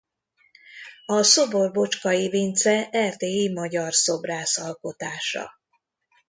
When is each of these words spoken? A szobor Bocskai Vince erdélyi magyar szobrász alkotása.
A 1.05 1.23
szobor 1.23 1.71
Bocskai 1.71 2.29
Vince 2.29 2.89
erdélyi 2.89 3.51
magyar 3.53 3.93
szobrász 3.93 4.57
alkotása. 4.57 5.51